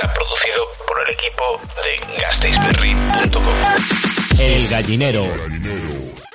está 0.00 0.14
producido 0.14 0.62
por 0.86 0.96
el 1.00 1.12
equipo 1.14 1.60
de 1.82 1.90
gasteisberry.com. 2.22 3.44
El 4.38 4.68
gallinero. 4.68 5.24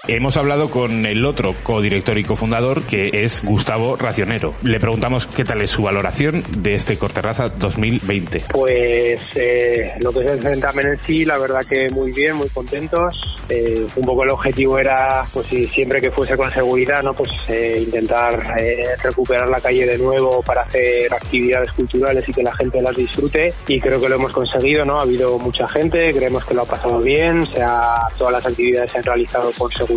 Hemos 0.07 0.37
hablado 0.37 0.69
con 0.69 1.07
el 1.07 1.25
otro 1.25 1.55
codirector 1.63 2.19
y 2.19 2.23
cofundador, 2.23 2.83
que 2.83 3.09
es 3.11 3.43
Gustavo 3.43 3.95
Racionero. 3.95 4.53
Le 4.61 4.79
preguntamos 4.79 5.25
qué 5.25 5.43
tal 5.43 5.61
es 5.61 5.71
su 5.71 5.81
valoración 5.81 6.43
de 6.59 6.75
este 6.75 6.99
Corterraza 6.99 7.49
2020. 7.49 8.43
Pues 8.51 9.19
eh, 9.33 9.93
lo 10.01 10.13
que 10.13 10.19
es 10.19 10.27
el 10.27 10.41
certamen 10.41 10.87
en 10.89 10.99
sí, 11.07 11.25
la 11.25 11.39
verdad 11.39 11.65
que 11.65 11.89
muy 11.89 12.11
bien, 12.11 12.35
muy 12.35 12.49
contentos. 12.49 13.35
Eh, 13.49 13.85
un 13.95 14.03
poco 14.03 14.23
el 14.23 14.29
objetivo 14.29 14.77
era, 14.77 15.25
pues 15.31 15.47
si 15.47 15.65
siempre 15.67 16.01
que 16.01 16.11
fuese 16.11 16.37
con 16.37 16.51
seguridad, 16.51 17.01
no, 17.03 17.13
pues 17.13 17.29
eh, 17.47 17.79
intentar 17.83 18.55
eh, 18.59 18.87
recuperar 19.03 19.47
la 19.49 19.61
calle 19.61 19.85
de 19.85 19.97
nuevo 19.97 20.41
para 20.41 20.61
hacer 20.61 21.13
actividades 21.13 21.71
culturales 21.71 22.27
y 22.27 22.33
que 22.33 22.43
la 22.43 22.55
gente 22.55 22.81
las 22.81 22.95
disfrute. 22.95 23.53
Y 23.67 23.79
creo 23.79 23.99
que 23.99 24.09
lo 24.09 24.15
hemos 24.15 24.31
conseguido, 24.31 24.85
¿no? 24.85 24.99
Ha 24.99 25.03
habido 25.03 25.37
mucha 25.39 25.67
gente, 25.67 26.13
creemos 26.13 26.45
que 26.45 26.53
lo 26.53 26.61
ha 26.61 26.65
pasado 26.65 26.99
bien, 26.99 27.45
se 27.47 27.61
ha, 27.61 28.07
todas 28.17 28.33
las 28.33 28.45
actividades 28.45 28.91
se 28.91 28.97
han 28.99 29.03
realizado 29.03 29.51
con 29.57 29.71
seguridad 29.71 29.94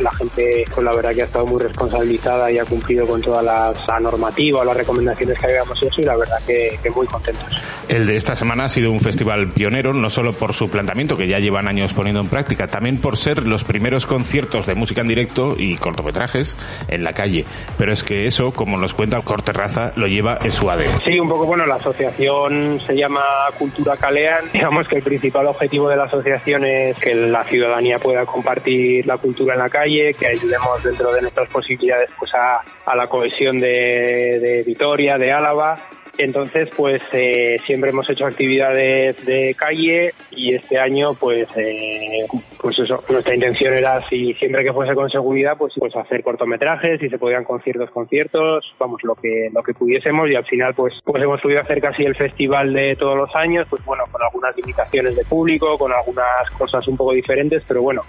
la 0.00 0.10
gente, 0.12 0.64
pues 0.72 0.84
la 0.84 0.94
verdad 0.94 1.14
que 1.14 1.22
ha 1.22 1.26
estado 1.26 1.46
muy 1.46 1.60
responsabilizada 1.62 2.50
y 2.50 2.58
ha 2.58 2.64
cumplido 2.64 3.06
con 3.06 3.20
toda 3.20 3.42
la, 3.42 3.74
la 3.86 4.64
las 4.64 4.76
recomendaciones 4.76 5.38
que 5.38 5.46
habíamos 5.46 5.82
hecho 5.82 6.00
y 6.00 6.04
la 6.04 6.16
verdad 6.16 6.38
que, 6.46 6.78
que, 6.82 6.90
muy 6.90 7.06
contentos. 7.06 7.48
El 7.88 8.06
de 8.06 8.14
esta 8.16 8.34
semana 8.34 8.64
ha 8.64 8.68
sido 8.68 8.90
un 8.90 9.00
festival 9.00 9.48
pionero, 9.48 9.92
no 9.92 10.08
solo 10.08 10.32
por 10.32 10.54
su 10.54 10.70
planteamiento, 10.70 11.16
que 11.16 11.28
ya 11.28 11.38
llevan 11.38 11.68
años 11.68 11.92
poniendo 11.92 12.20
en 12.20 12.28
práctica, 12.28 12.66
también 12.66 13.00
por 13.00 13.16
ser 13.16 13.46
los 13.46 13.64
primeros 13.64 14.06
conciertos 14.06 14.66
de 14.66 14.74
música 14.74 15.02
en 15.02 15.08
directo 15.08 15.54
y 15.58 15.76
cortometrajes 15.76 16.56
en 16.88 17.04
la 17.04 17.12
calle. 17.12 17.44
Pero 17.76 17.92
es 17.92 18.02
que 18.02 18.26
eso, 18.26 18.52
como 18.52 18.78
nos 18.78 18.94
cuenta 18.94 19.20
Corterraza, 19.20 19.92
lo 19.96 20.06
lleva 20.06 20.38
en 20.42 20.50
su 20.50 20.70
ADN. 20.70 21.00
Sí, 21.04 21.18
un 21.18 21.28
poco, 21.28 21.44
bueno, 21.44 21.66
la 21.66 21.74
asociación 21.74 22.80
se 22.86 22.96
llama 22.96 23.22
Cultura 23.58 23.96
Calean. 23.96 24.50
Digamos 24.52 24.88
que 24.88 24.96
el 24.96 25.02
principal 25.02 25.46
objetivo 25.46 25.88
de 25.88 25.96
la 25.96 26.04
asociación 26.04 26.64
es 26.64 26.96
que 26.98 27.14
la 27.14 27.44
ciudadanía 27.44 27.98
pueda 27.98 28.24
compartir 28.24 29.06
la 29.06 29.18
cultura 29.18 29.54
en 29.54 29.60
la 29.60 29.68
calle, 29.68 30.14
que 30.14 30.26
ayudemos 30.26 30.82
dentro 30.82 31.12
de 31.12 31.20
nuestras 31.20 31.50
posibilidades 31.50 32.10
pues 32.18 32.32
a, 32.34 32.62
la 32.94 33.06
cohesión 33.08 33.60
de 33.60 34.62
Vitoria, 34.66 35.16
de 35.16 35.32
Álava 35.32 35.76
entonces, 36.18 36.68
pues 36.76 37.02
eh, 37.12 37.56
siempre 37.64 37.90
hemos 37.90 38.08
hecho 38.08 38.26
actividades 38.26 39.24
de 39.24 39.54
calle 39.54 40.14
y 40.30 40.54
este 40.54 40.78
año, 40.78 41.14
pues, 41.14 41.48
eh, 41.56 42.26
pues 42.60 42.78
eso, 42.78 43.02
nuestra 43.08 43.34
intención 43.34 43.74
era, 43.74 44.00
si 44.08 44.34
siempre 44.34 44.64
que 44.64 44.72
fuese 44.72 44.94
con 44.94 45.10
seguridad, 45.10 45.56
pues, 45.58 45.72
pues 45.78 45.94
hacer 45.96 46.22
cortometrajes, 46.22 47.00
si 47.00 47.08
se 47.08 47.18
podían 47.18 47.44
conciertos, 47.44 47.90
conciertos, 47.90 48.64
vamos, 48.78 49.02
lo 49.02 49.14
que 49.14 49.50
lo 49.52 49.62
que 49.62 49.74
pudiésemos 49.74 50.30
y 50.30 50.34
al 50.34 50.44
final, 50.44 50.74
pues, 50.74 50.94
pues 51.04 51.22
hemos 51.22 51.40
podido 51.40 51.60
hacer 51.60 51.80
casi 51.80 52.04
el 52.04 52.14
festival 52.14 52.72
de 52.72 52.96
todos 52.96 53.16
los 53.16 53.34
años, 53.34 53.66
pues 53.68 53.84
bueno, 53.84 54.04
con 54.10 54.22
algunas 54.22 54.56
limitaciones 54.56 55.16
de 55.16 55.24
público, 55.24 55.76
con 55.78 55.92
algunas 55.92 56.50
cosas 56.58 56.86
un 56.88 56.96
poco 56.96 57.12
diferentes, 57.12 57.62
pero 57.66 57.82
bueno, 57.82 58.02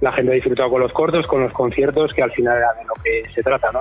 la 0.00 0.12
gente 0.12 0.32
ha 0.32 0.34
disfrutado 0.34 0.70
con 0.70 0.80
los 0.80 0.92
cortos, 0.92 1.26
con 1.26 1.42
los 1.42 1.52
conciertos, 1.52 2.12
que 2.12 2.22
al 2.22 2.32
final 2.32 2.56
era 2.56 2.72
de 2.74 2.84
lo 2.84 2.94
que 3.02 3.30
se 3.34 3.42
trata, 3.42 3.70
¿no? 3.72 3.80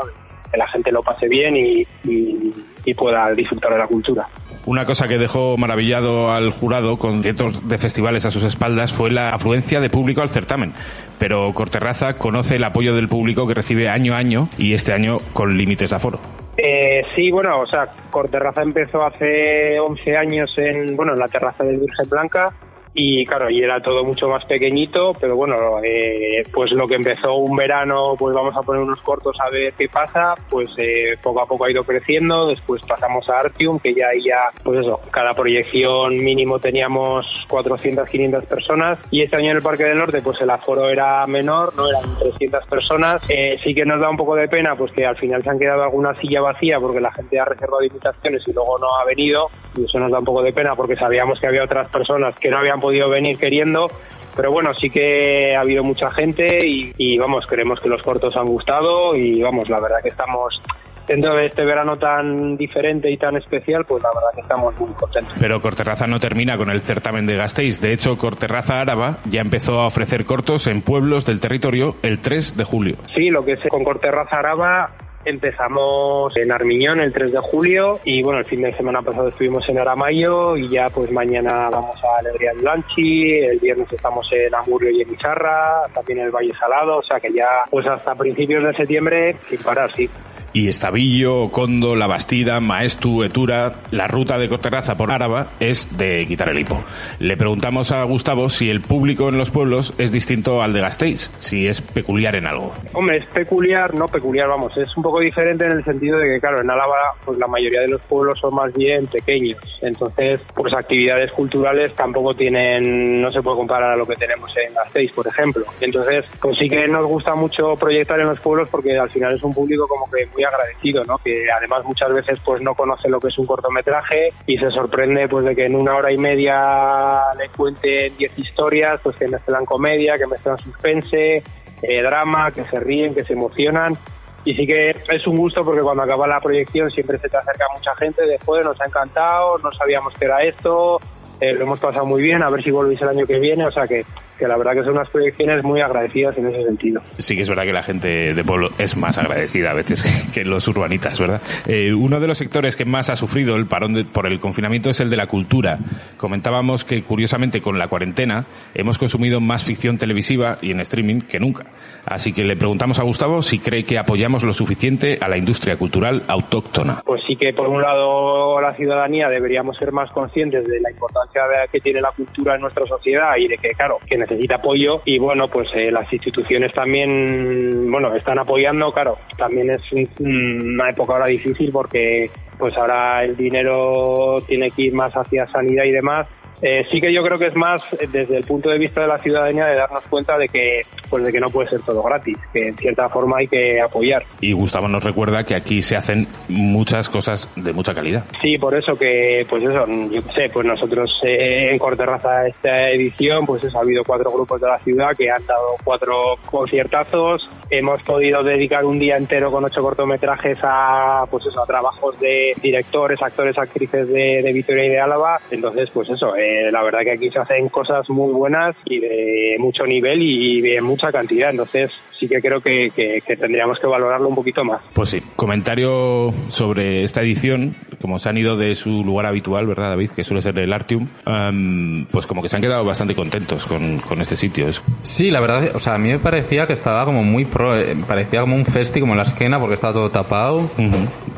Que 0.51 0.57
la 0.57 0.67
gente 0.67 0.91
lo 0.91 1.01
pase 1.03 1.27
bien 1.27 1.55
y, 1.55 1.81
y, 2.03 2.53
y, 2.85 2.93
pueda 2.93 3.31
disfrutar 3.33 3.71
de 3.71 3.77
la 3.77 3.87
cultura. 3.87 4.27
Una 4.65 4.85
cosa 4.85 5.07
que 5.07 5.17
dejó 5.17 5.57
maravillado 5.57 6.31
al 6.31 6.51
jurado 6.51 6.97
con 6.97 7.23
cientos 7.23 7.67
de 7.67 7.77
festivales 7.77 8.25
a 8.25 8.31
sus 8.31 8.43
espaldas 8.43 8.93
fue 8.93 9.09
la 9.09 9.29
afluencia 9.29 9.79
de 9.79 9.89
público 9.89 10.21
al 10.21 10.29
certamen. 10.29 10.73
Pero 11.17 11.53
Corterraza 11.53 12.17
conoce 12.17 12.57
el 12.57 12.63
apoyo 12.63 12.93
del 12.93 13.07
público 13.07 13.47
que 13.47 13.53
recibe 13.53 13.89
año 13.89 14.13
a 14.13 14.17
año 14.17 14.49
y 14.57 14.73
este 14.73 14.93
año 14.93 15.17
con 15.33 15.57
límites 15.57 15.89
de 15.89 15.95
aforo. 15.95 16.19
Eh, 16.57 17.03
sí, 17.15 17.31
bueno, 17.31 17.61
o 17.61 17.65
sea, 17.65 17.87
Corterraza 18.11 18.61
empezó 18.61 19.03
hace 19.03 19.79
11 19.79 20.17
años 20.17 20.53
en, 20.57 20.95
bueno, 20.95 21.13
en 21.13 21.19
la 21.19 21.29
terraza 21.29 21.63
del 21.63 21.77
Virgen 21.77 22.09
Blanca 22.09 22.53
y 22.93 23.25
claro, 23.25 23.49
y 23.49 23.61
era 23.61 23.81
todo 23.81 24.03
mucho 24.03 24.27
más 24.27 24.43
pequeñito, 24.45 25.13
pero 25.19 25.35
bueno, 25.35 25.55
eh, 25.83 26.43
pues 26.51 26.71
lo 26.71 26.87
que 26.87 26.95
empezó 26.95 27.35
un 27.35 27.55
verano, 27.55 28.15
pues 28.17 28.33
vamos 28.33 28.55
a 28.55 28.61
poner 28.61 28.81
unos 28.81 29.01
cortos 29.01 29.37
a 29.39 29.49
ver 29.49 29.73
qué 29.77 29.87
pasa, 29.87 30.35
pues 30.49 30.69
eh, 30.77 31.15
poco 31.21 31.41
a 31.41 31.45
poco 31.45 31.65
ha 31.65 31.71
ido 31.71 31.83
creciendo, 31.83 32.47
después 32.47 32.81
pasamos 32.87 33.29
a 33.29 33.39
Artium, 33.39 33.79
que 33.79 33.93
ya 33.93 34.07
ya, 34.23 34.49
pues 34.63 34.79
eso, 34.79 34.99
cada 35.11 35.33
proyección 35.33 36.17
mínimo 36.17 36.59
teníamos 36.59 37.25
400, 37.47 38.09
500 38.09 38.45
personas, 38.45 38.99
y 39.11 39.21
este 39.21 39.37
año 39.37 39.51
en 39.51 39.57
el 39.57 39.63
Parque 39.63 39.83
del 39.83 39.97
Norte, 39.97 40.21
pues 40.21 40.39
el 40.41 40.49
aforo 40.49 40.89
era 40.89 41.25
menor, 41.27 41.75
no 41.75 41.87
eran 41.87 42.17
300 42.19 42.65
personas, 42.67 43.21
eh, 43.29 43.57
sí 43.63 43.73
que 43.73 43.85
nos 43.85 43.99
da 44.01 44.09
un 44.09 44.17
poco 44.17 44.35
de 44.35 44.47
pena, 44.47 44.75
pues 44.75 44.91
que 44.91 45.05
al 45.05 45.17
final 45.17 45.43
se 45.43 45.49
han 45.49 45.59
quedado 45.59 45.83
alguna 45.83 46.13
silla 46.19 46.41
vacía 46.41 46.79
porque 46.79 46.99
la 46.99 47.11
gente 47.13 47.39
ha 47.39 47.45
reservado 47.45 47.83
invitaciones 47.83 48.41
y 48.47 48.53
luego 48.53 48.77
no 48.79 48.87
ha 48.97 49.05
venido, 49.05 49.47
y 49.79 49.85
eso 49.85 49.99
nos 49.99 50.11
da 50.11 50.19
un 50.19 50.25
poco 50.25 50.43
de 50.43 50.53
pena 50.53 50.75
porque 50.75 50.95
sabíamos 50.95 51.39
que 51.39 51.47
había 51.47 51.63
otras 51.63 51.89
personas 51.89 52.35
que 52.39 52.49
no 52.49 52.57
habían 52.57 52.79
podido 52.79 53.09
venir 53.09 53.37
queriendo, 53.37 53.87
pero 54.35 54.51
bueno, 54.51 54.73
sí 54.73 54.89
que 54.89 55.55
ha 55.55 55.61
habido 55.61 55.83
mucha 55.83 56.11
gente 56.11 56.65
y, 56.65 56.93
y, 56.97 57.17
vamos, 57.17 57.45
creemos 57.47 57.79
que 57.79 57.89
los 57.89 58.01
cortos 58.01 58.35
han 58.35 58.47
gustado 58.47 59.15
y 59.15 59.41
vamos, 59.41 59.69
la 59.69 59.79
verdad 59.79 59.97
que 60.03 60.09
estamos 60.09 60.61
dentro 61.09 61.35
de 61.35 61.47
este 61.47 61.65
verano 61.65 61.97
tan 61.97 62.55
diferente 62.55 63.11
y 63.11 63.17
tan 63.17 63.35
especial, 63.35 63.83
pues 63.85 64.01
la 64.03 64.09
verdad 64.09 64.29
que 64.35 64.41
estamos 64.41 64.79
muy 64.79 64.93
contentos. 64.93 65.33
Pero 65.39 65.59
Corterraza 65.59 66.05
no 66.05 66.19
termina 66.19 66.55
con 66.55 66.69
el 66.69 66.81
certamen 66.81 67.25
de 67.25 67.35
Gasteiz. 67.35 67.81
De 67.81 67.91
hecho, 67.91 68.15
Corterraza 68.15 68.79
Áraba 68.79 69.17
ya 69.25 69.41
empezó 69.41 69.79
a 69.79 69.87
ofrecer 69.87 70.25
cortos 70.25 70.67
en 70.67 70.83
pueblos 70.83 71.25
del 71.25 71.39
territorio 71.39 71.95
el 72.03 72.19
3 72.19 72.55
de 72.55 72.63
julio. 72.63 72.95
Sí, 73.15 73.29
lo 73.29 73.43
que 73.43 73.53
es 73.53 73.59
con 73.69 73.83
Corterraza 73.83 74.37
Áraba 74.37 74.91
Empezamos 75.25 76.35
en 76.37 76.51
Armiñón 76.51 77.01
el 77.01 77.11
3 77.11 77.33
de 77.33 77.39
julio 77.39 77.99
y 78.05 78.23
bueno, 78.23 78.39
el 78.39 78.45
fin 78.45 78.61
de 78.61 78.75
semana 78.75 79.01
pasado 79.01 79.27
estuvimos 79.27 79.67
en 79.67 79.77
Aramayo 79.77 80.55
y 80.55 80.69
ya 80.69 80.89
pues 80.89 81.11
mañana 81.11 81.69
vamos 81.69 82.01
a 82.03 82.19
Alegría 82.19 82.53
de 82.53 82.63
Lanchi, 82.63 83.33
el 83.33 83.59
viernes 83.59 83.91
estamos 83.91 84.27
en 84.31 84.55
Amurio 84.55 84.89
y 84.89 85.01
en 85.01 85.13
Izarra, 85.13 85.87
también 85.93 86.19
en 86.19 86.25
el 86.25 86.31
Valle 86.31 86.53
Salado, 86.57 86.99
o 86.99 87.03
sea 87.03 87.19
que 87.19 87.33
ya 87.33 87.65
pues 87.69 87.85
hasta 87.85 88.15
principios 88.15 88.63
de 88.63 88.73
septiembre 88.73 89.35
sin 89.49 89.59
parar, 89.59 89.91
sí 89.91 90.09
y 90.53 90.67
Estavillo, 90.67 91.49
Condo, 91.51 91.95
La 91.95 92.07
Bastida, 92.07 92.59
Maestu, 92.59 93.23
Etura, 93.23 93.73
la 93.91 94.07
ruta 94.07 94.37
de 94.37 94.49
Coterraza 94.49 94.95
por 94.95 95.11
Áraba 95.11 95.47
es 95.59 95.97
de 95.97 96.25
quitar 96.27 96.49
el 96.49 96.59
hipo. 96.59 96.83
Le 97.19 97.37
preguntamos 97.37 97.91
a 97.91 98.03
Gustavo 98.03 98.49
si 98.49 98.69
el 98.69 98.81
público 98.81 99.29
en 99.29 99.37
los 99.37 99.51
pueblos 99.51 99.93
es 99.97 100.11
distinto 100.11 100.61
al 100.61 100.73
de 100.73 100.81
Gasteiz, 100.81 101.31
si 101.39 101.67
es 101.67 101.81
peculiar 101.81 102.35
en 102.35 102.45
algo. 102.45 102.71
Hombre, 102.93 103.17
es 103.17 103.25
peculiar, 103.27 103.93
no 103.93 104.07
peculiar, 104.07 104.47
vamos, 104.47 104.75
es 104.77 104.95
un 104.97 105.03
poco 105.03 105.19
diferente 105.19 105.65
en 105.65 105.73
el 105.73 105.83
sentido 105.83 106.17
de 106.17 106.33
que, 106.33 106.39
claro, 106.39 106.61
en 106.61 106.69
Álava 106.69 106.95
pues 107.23 107.37
la 107.37 107.47
mayoría 107.47 107.81
de 107.81 107.89
los 107.89 108.01
pueblos 108.01 108.39
son 108.39 108.55
más 108.55 108.73
bien 108.73 109.07
pequeños, 109.07 109.57
entonces 109.81 110.41
pues 110.55 110.73
actividades 110.73 111.31
culturales 111.31 111.93
tampoco 111.95 112.33
tienen, 112.35 113.21
no 113.21 113.31
se 113.31 113.41
puede 113.41 113.57
comparar 113.57 113.91
a 113.91 113.95
lo 113.95 114.05
que 114.05 114.15
tenemos 114.15 114.51
en 114.57 114.73
Gasteiz, 114.73 115.11
por 115.13 115.27
ejemplo. 115.27 115.63
Entonces, 115.81 116.25
pues 116.41 116.57
sí 116.57 116.69
que 116.69 116.87
nos 116.87 117.05
gusta 117.05 117.35
mucho 117.35 117.75
proyectar 117.75 118.19
en 118.19 118.27
los 118.27 118.39
pueblos 118.39 118.69
porque 118.69 118.97
al 118.97 119.09
final 119.09 119.35
es 119.35 119.43
un 119.43 119.53
público 119.53 119.87
como 119.87 120.09
que 120.11 120.25
muy 120.27 120.43
agradecido, 120.43 121.03
¿no? 121.05 121.17
Que 121.17 121.45
además 121.51 121.83
muchas 121.85 122.13
veces 122.13 122.39
pues 122.43 122.61
no 122.61 122.75
conoce 122.75 123.09
lo 123.09 123.19
que 123.19 123.27
es 123.29 123.37
un 123.37 123.45
cortometraje 123.45 124.29
y 124.45 124.57
se 124.57 124.69
sorprende 124.71 125.27
pues 125.27 125.45
de 125.45 125.55
que 125.55 125.65
en 125.65 125.75
una 125.75 125.95
hora 125.95 126.11
y 126.11 126.17
media 126.17 127.21
le 127.37 127.49
cuenten 127.49 128.15
10 128.17 128.39
historias, 128.39 128.99
pues 129.01 129.15
que 129.15 129.27
mezclan 129.27 129.65
comedia, 129.65 130.17
que 130.17 130.27
mezclan 130.27 130.57
suspense, 130.57 131.43
eh, 131.81 132.01
drama, 132.01 132.51
que 132.51 132.65
se 132.65 132.79
ríen, 132.79 133.13
que 133.13 133.23
se 133.23 133.33
emocionan. 133.33 133.97
Y 134.45 134.55
sí 134.55 134.65
que 134.65 134.91
es 134.91 135.27
un 135.27 135.37
gusto 135.37 135.63
porque 135.65 135.81
cuando 135.81 136.03
acaba 136.03 136.27
la 136.27 136.39
proyección 136.39 136.89
siempre 136.89 137.17
se 137.19 137.29
te 137.29 137.37
acerca 137.37 137.65
mucha 137.75 137.95
gente 137.95 138.25
después, 138.25 138.65
nos 138.65 138.79
ha 138.81 138.85
encantado, 138.85 139.57
no 139.59 139.71
sabíamos 139.71 140.13
que 140.13 140.25
era 140.25 140.39
esto, 140.43 140.99
eh, 141.39 141.53
lo 141.53 141.63
hemos 141.63 141.79
pasado 141.79 142.05
muy 142.05 142.21
bien, 142.21 142.41
a 142.43 142.49
ver 142.49 142.63
si 142.63 142.71
volvéis 142.71 143.01
el 143.01 143.09
año 143.09 143.25
que 143.25 143.39
viene, 143.39 143.65
o 143.65 143.71
sea 143.71 143.87
que 143.87 144.05
que 144.39 144.47
la 144.47 144.57
verdad 144.57 144.73
que 144.73 144.83
son 144.83 144.93
unas 144.93 145.09
proyecciones 145.09 145.63
muy 145.63 145.81
agradecidas 145.81 146.37
en 146.37 146.47
ese 146.47 146.63
sentido. 146.63 147.01
Sí 147.17 147.35
que 147.35 147.41
es 147.41 147.49
verdad 147.49 147.63
que 147.63 147.73
la 147.73 147.83
gente 147.83 148.33
de 148.33 148.43
pueblo 148.43 148.69
es 148.77 148.95
más 148.97 149.17
agradecida 149.17 149.71
a 149.71 149.73
veces 149.73 150.31
que 150.33 150.45
los 150.45 150.67
urbanitas, 150.67 151.19
¿verdad? 151.19 151.41
Eh, 151.67 151.93
uno 151.93 152.19
de 152.19 152.27
los 152.27 152.37
sectores 152.37 152.75
que 152.75 152.85
más 152.85 153.09
ha 153.09 153.15
sufrido 153.15 153.55
el 153.55 153.67
parón 153.67 153.93
de, 153.93 154.05
por 154.05 154.25
el 154.25 154.39
confinamiento 154.39 154.89
es 154.89 155.01
el 155.01 155.09
de 155.09 155.17
la 155.17 155.27
cultura. 155.27 155.77
Comentábamos 156.17 156.85
que 156.85 157.03
curiosamente 157.03 157.61
con 157.61 157.77
la 157.77 157.87
cuarentena 157.87 158.45
hemos 158.73 158.97
consumido 158.97 159.41
más 159.41 159.65
ficción 159.65 159.97
televisiva 159.97 160.57
y 160.61 160.71
en 160.71 160.79
streaming 160.79 161.21
que 161.21 161.39
nunca. 161.39 161.65
Así 162.05 162.33
que 162.33 162.43
le 162.43 162.55
preguntamos 162.55 162.99
a 162.99 163.03
Gustavo 163.03 163.41
si 163.41 163.59
cree 163.59 163.83
que 163.83 163.99
apoyamos 163.99 164.43
lo 164.43 164.53
suficiente 164.53 165.17
a 165.21 165.27
la 165.27 165.37
industria 165.37 165.75
cultural 165.75 166.23
autóctona. 166.27 167.01
Pues 167.05 167.21
sí 167.27 167.35
que 167.35 167.53
por 167.53 167.67
un 167.67 167.81
lado 167.81 168.61
la 168.61 168.73
ciudadanía 168.75 169.27
deberíamos 169.29 169.77
ser 169.77 169.91
más 169.91 170.09
conscientes 170.11 170.65
de 170.65 170.79
la 170.79 170.91
importancia 170.91 171.41
que 171.71 171.79
tiene 171.79 172.01
la 172.01 172.11
cultura 172.11 172.55
en 172.55 172.61
nuestra 172.61 172.85
sociedad 172.85 173.35
y 173.37 173.47
de 173.47 173.57
que, 173.57 173.71
claro, 173.71 173.97
que 174.07 174.17
necesita 174.29 174.55
apoyo 174.55 175.01
y 175.05 175.17
bueno, 175.17 175.47
pues 175.47 175.67
eh, 175.75 175.91
las 175.91 176.11
instituciones 176.11 176.73
también, 176.73 177.89
bueno, 177.91 178.13
están 178.15 178.39
apoyando, 178.39 178.91
claro, 178.91 179.17
también 179.37 179.71
es 179.71 179.81
una 180.19 180.89
época 180.89 181.13
ahora 181.13 181.27
difícil 181.27 181.71
porque 181.71 182.29
pues 182.57 182.75
ahora 182.77 183.23
el 183.23 183.35
dinero 183.35 184.43
tiene 184.47 184.71
que 184.71 184.83
ir 184.83 184.93
más 184.93 185.13
hacia 185.13 185.47
sanidad 185.47 185.85
y 185.85 185.91
demás. 185.91 186.27
Eh, 186.61 186.85
sí 186.91 186.99
que 186.99 187.13
yo 187.13 187.23
creo 187.23 187.39
que 187.39 187.47
es 187.47 187.55
más 187.55 187.81
eh, 187.93 188.07
desde 188.11 188.37
el 188.37 188.43
punto 188.43 188.69
de 188.69 188.77
vista 188.77 189.01
de 189.01 189.07
la 189.07 189.19
ciudadanía 189.19 189.65
de 189.65 189.75
darnos 189.75 190.03
cuenta 190.09 190.37
de 190.37 190.49
que 190.49 190.81
pues 191.09 191.23
de 191.23 191.31
que 191.31 191.39
no 191.39 191.49
puede 191.49 191.69
ser 191.69 191.81
todo 191.81 192.03
gratis, 192.03 192.37
que 192.53 192.67
en 192.67 192.77
cierta 192.77 193.09
forma 193.09 193.37
hay 193.39 193.47
que 193.47 193.81
apoyar. 193.81 194.23
Y 194.41 194.53
Gustavo 194.53 194.87
nos 194.87 195.03
recuerda 195.03 195.43
que 195.43 195.55
aquí 195.55 195.81
se 195.81 195.95
hacen 195.95 196.27
muchas 196.47 197.09
cosas 197.09 197.49
de 197.55 197.73
mucha 197.73 197.93
calidad. 197.93 198.25
Sí, 198.41 198.57
por 198.57 198.75
eso 198.75 198.95
que, 198.95 199.45
pues 199.49 199.63
eso, 199.63 199.85
yo 199.87 200.23
qué 200.23 200.31
sé, 200.31 200.49
pues 200.53 200.65
nosotros 200.65 201.11
eh, 201.23 201.71
en 201.71 201.79
Corterraza 201.79 202.47
esta 202.47 202.89
edición, 202.89 203.45
pues 203.45 203.63
eso, 203.63 203.77
ha 203.77 203.81
habido 203.81 204.03
cuatro 204.03 204.31
grupos 204.31 204.61
de 204.61 204.67
la 204.67 204.79
ciudad 204.79 205.11
que 205.17 205.29
han 205.29 205.45
dado 205.45 205.75
cuatro 205.83 206.35
conciertazos, 206.45 207.49
hemos 207.69 208.01
podido 208.03 208.43
dedicar 208.43 208.85
un 208.85 208.99
día 208.99 209.17
entero 209.17 209.51
con 209.51 209.65
ocho 209.65 209.81
cortometrajes 209.81 210.59
a, 210.63 211.25
pues 211.29 211.45
eso, 211.45 211.61
a 211.61 211.65
trabajos 211.65 212.19
de 212.19 212.53
directores, 212.61 213.21
actores, 213.21 213.57
actrices 213.57 214.07
de, 214.07 214.41
de 214.43 214.53
Vitoria 214.53 214.85
y 214.85 214.89
de 214.89 214.99
Álava, 214.99 215.39
entonces, 215.51 215.89
pues 215.93 216.09
eso, 216.09 216.35
eh, 216.35 216.71
la 216.71 216.83
verdad 216.83 216.99
que 217.03 217.11
aquí 217.11 217.29
se 217.29 217.39
hacen 217.39 217.69
cosas 217.69 218.09
muy 218.09 218.31
buenas 218.31 218.75
y 218.85 218.99
de 218.99 219.55
mucho 219.59 219.85
nivel 219.85 220.21
y 220.21 220.61
de 220.61 220.81
mucha 220.99 221.11
cantidad, 221.11 221.49
entonces 221.49 221.91
sí 222.19 222.27
que 222.27 222.39
creo 222.41 222.61
que, 222.61 222.89
que, 222.95 223.19
que 223.25 223.37
tendríamos 223.37 223.77
que 223.79 223.87
valorarlo 223.87 224.27
un 224.27 224.35
poquito 224.35 224.63
más. 224.63 224.81
Pues 224.93 225.09
sí, 225.09 225.21
comentario 225.35 226.31
sobre 226.49 227.03
esta 227.03 227.21
edición, 227.21 227.75
como 228.01 228.19
se 228.19 228.29
han 228.29 228.37
ido 228.37 228.55
de 228.57 228.75
su 228.75 229.03
lugar 229.03 229.25
habitual, 229.25 229.67
¿verdad, 229.67 229.89
David? 229.89 230.11
Que 230.11 230.23
suele 230.23 230.41
ser 230.41 230.57
el 230.59 230.71
Artium, 230.73 231.07
em, 231.25 232.05
pues 232.05 232.25
como 232.27 232.41
que 232.41 232.49
se 232.49 232.55
han 232.55 232.61
quedado 232.61 232.83
bastante 232.83 233.15
contentos 233.15 233.65
con, 233.65 233.99
con 233.99 234.21
este 234.21 234.35
sitio. 234.35 234.67
Es- 234.67 234.83
Sí, 235.03 235.31
la 235.31 235.39
verdad, 235.39 235.75
o 235.75 235.79
sea, 235.79 235.95
a 235.95 235.97
mí 235.97 236.09
me 236.09 236.19
parecía 236.19 236.67
que 236.67 236.73
estaba 236.73 237.05
como 237.05 237.23
muy 237.23 237.45
pro, 237.45 237.77
eh, 237.77 237.95
parecía 238.07 238.41
como 238.41 238.55
un 238.55 238.65
festi 238.65 238.99
como 238.99 239.13
en 239.13 239.17
la 239.17 239.23
esquina 239.23 239.59
porque 239.59 239.75
estaba 239.75 239.93
todo 239.93 240.09
tapado. 240.11 240.69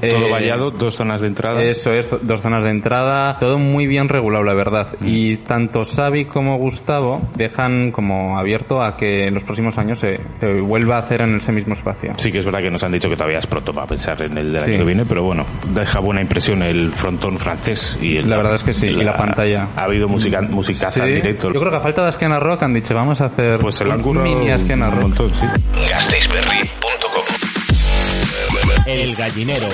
Todo 0.02 0.28
Eh, 0.28 0.32
vallado, 0.32 0.72
dos 0.72 0.96
zonas 0.96 1.22
de 1.22 1.28
entrada. 1.28 1.62
Eso 1.64 1.94
es, 1.94 2.10
dos 2.24 2.42
zonas 2.42 2.64
de 2.64 2.72
entrada, 2.72 3.38
todo 3.40 3.60
muy 3.60 3.86
bien 3.86 4.10
regulado, 4.10 4.44
la 4.44 4.54
verdad. 4.56 4.96
Y 5.02 5.38
tanto 5.38 5.84
Xavi 5.86 6.26
como 6.26 6.58
Gustavo 6.58 7.22
dejan 7.36 7.92
como 7.92 8.38
abierto 8.40 8.82
a 8.82 8.98
que 8.98 9.28
en 9.28 9.34
los 9.36 9.44
próximos 9.44 9.78
años 9.78 10.00
se, 10.00 10.20
se 10.40 10.60
vuelva 10.72 10.96
a 10.96 11.00
hacer 11.00 11.22
en 11.24 11.36
ese 11.36 11.52
mismo 11.52 11.74
espacio. 11.74 12.14
Sí 12.16 12.32
que 12.32 12.40
es 12.40 12.46
verdad 12.46 12.62
que 12.62 12.72
nos 12.72 12.82
han 12.82 12.94
dicho 12.94 13.10
que 13.10 13.18
todavía 13.18 13.40
es 13.40 13.46
pronto 13.46 13.74
para 13.74 13.88
pensar 13.88 14.22
en 14.22 14.38
el 14.38 14.54
del 14.54 14.64
Sí. 14.64 14.70
año 14.70 14.78
que 14.80 14.86
viene, 14.86 15.06
pero 15.06 15.22
bueno, 15.24 15.46
deja 15.74 16.00
buena 16.00 16.22
impresión 16.22 16.64
el 16.64 16.92
frontón 16.94 17.38
francés 17.38 17.98
y 18.02 18.16
el- 18.16 18.30
La 18.30 18.38
verdad 18.38 18.56
es 18.56 18.64
que 18.64 18.72
sí, 18.72 18.86
y 18.86 19.04
la 19.04 19.18
pantalla. 19.18 19.68
Ha 19.76 19.84
habido 19.84 20.08
música, 20.08 20.42
musicaza 20.42 21.06
en 21.06 21.16
directo. 21.16 21.52
Yo 21.52 21.60
creo 21.60 21.72
que 21.72 21.78
a 21.78 21.82
falta 21.82 22.04
de 22.06 22.10
Esquena 22.12 22.40
Rock 22.40 22.64
han 22.64 22.74
dicho, 22.74 22.96
vamos 22.96 23.20
a 23.20 23.26
hacer 23.26 23.60
Pues 23.60 23.76
se 23.76 23.84
lo 23.84 23.92
han 23.92 23.98
un 23.98 24.04
currado 24.04 24.30
mini 24.30 24.50
Esquena 24.50 24.86
un 24.88 24.92
Rock. 24.94 25.02
montón, 25.02 25.36
sí. 25.36 25.46
El 28.88 29.16
gallinero. 29.16 29.68